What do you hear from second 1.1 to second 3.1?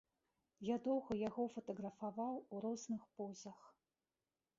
яго фатаграфаваў у розных